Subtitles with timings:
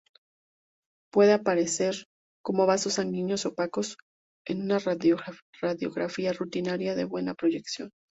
[1.13, 2.05] Puede aparecer
[2.41, 3.97] como vasos sanguíneos opacos
[4.47, 7.91] en una radiografía rutinaria de buena proyección.